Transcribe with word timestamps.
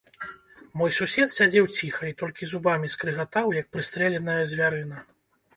Мой 0.79 0.93
сусед 0.95 1.27
сядзеў 1.33 1.65
ціха 1.75 2.09
і 2.11 2.15
толькі 2.21 2.49
зубамі 2.53 2.91
скрыгатаў, 2.95 3.55
як 3.61 3.71
прыстрэленая 3.77 4.43
звярына. 4.55 4.97